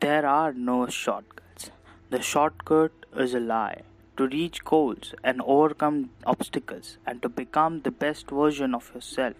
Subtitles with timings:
[0.00, 1.70] There are no shortcuts.
[2.10, 3.82] The shortcut is a lie.
[4.16, 9.36] To reach goals and overcome obstacles and to become the best version of yourself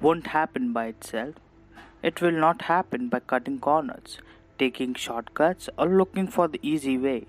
[0.00, 1.34] won't happen by itself.
[2.00, 4.18] It will not happen by cutting corners,
[4.56, 7.26] taking shortcuts, or looking for the easy way.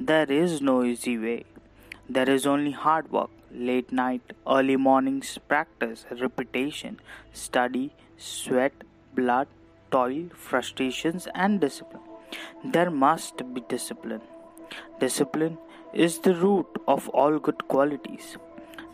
[0.00, 1.44] There is no easy way.
[2.08, 6.98] There is only hard work, late night, early mornings, practice, repetition,
[7.34, 8.72] study, sweat,
[9.14, 9.48] blood,
[9.90, 12.02] toil, frustrations, and discipline.
[12.64, 14.22] There must be discipline.
[15.00, 15.58] Discipline
[15.92, 18.36] is the root of all good qualities.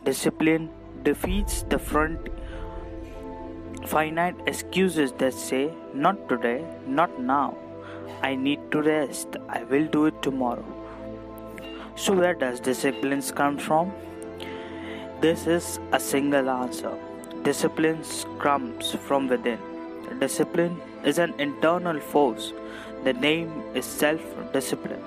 [0.04, 0.70] Discipline
[1.04, 2.28] defeats the front
[3.86, 7.56] finite excuses that say, Not today, not now.
[8.22, 9.36] I need to rest.
[9.48, 10.64] I will do it tomorrow.
[11.94, 13.92] So, where does discipline come from?
[15.20, 16.96] This is a single answer.
[17.42, 18.02] Discipline
[18.40, 19.58] comes from within.
[20.20, 22.52] Discipline is an internal force.
[23.04, 24.20] The name is self
[24.52, 25.02] discipline.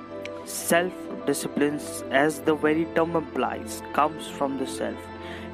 [0.45, 0.93] Self
[1.25, 1.79] discipline,
[2.11, 4.97] as the very term implies, comes from the self.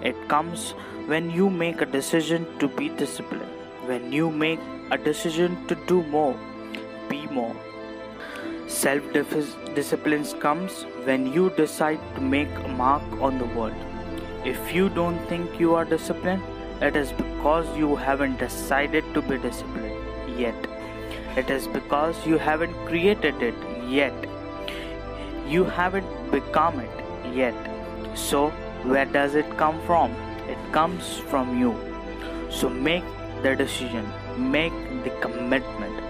[0.01, 0.71] It comes
[1.07, 3.51] when you make a decision to be disciplined,
[3.85, 4.59] when you make
[4.91, 6.35] a decision to do more,
[7.09, 7.55] be more.
[8.67, 13.73] Self discipline comes when you decide to make a mark on the world.
[14.45, 16.43] If you don't think you are disciplined,
[16.81, 20.55] it is because you haven't decided to be disciplined yet.
[21.35, 23.55] It is because you haven't created it
[23.87, 24.13] yet.
[25.47, 27.55] You haven't become it yet.
[28.15, 28.49] So,
[28.83, 30.11] where does it come from?
[30.47, 31.75] It comes from you.
[32.49, 33.03] So, make
[33.41, 34.05] the decision,
[34.37, 36.01] make the commitment,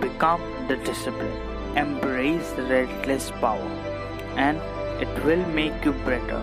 [0.00, 1.38] become the discipline,
[1.76, 3.70] embrace the relentless power,
[4.36, 4.58] and
[5.02, 6.42] it will make you better,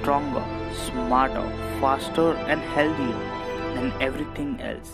[0.00, 1.48] stronger, smarter,
[1.80, 3.20] faster, and healthier
[3.74, 4.92] than everything else.